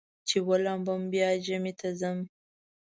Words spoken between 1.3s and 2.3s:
جمعې ته ځم.